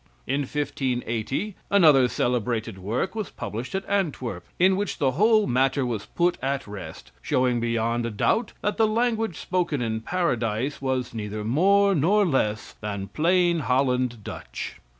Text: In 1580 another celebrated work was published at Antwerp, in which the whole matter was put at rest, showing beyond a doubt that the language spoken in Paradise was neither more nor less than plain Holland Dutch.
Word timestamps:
In 0.25 0.41
1580 0.41 1.55
another 1.69 2.07
celebrated 2.07 2.79
work 2.79 3.13
was 3.13 3.29
published 3.29 3.75
at 3.75 3.85
Antwerp, 3.87 4.43
in 4.57 4.75
which 4.75 4.97
the 4.97 5.11
whole 5.11 5.45
matter 5.45 5.85
was 5.85 6.07
put 6.07 6.39
at 6.41 6.65
rest, 6.65 7.11
showing 7.21 7.59
beyond 7.59 8.07
a 8.07 8.09
doubt 8.09 8.53
that 8.63 8.77
the 8.77 8.87
language 8.87 9.37
spoken 9.37 9.79
in 9.79 10.01
Paradise 10.01 10.81
was 10.81 11.13
neither 11.13 11.43
more 11.43 11.93
nor 11.93 12.25
less 12.25 12.73
than 12.81 13.09
plain 13.09 13.59
Holland 13.59 14.23
Dutch. 14.23 14.77